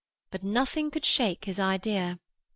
But 0.31 0.41
nothing 0.41 0.89
could 0.89 1.05
shake 1.05 1.45
his 1.45 1.59
idea. 1.59 2.17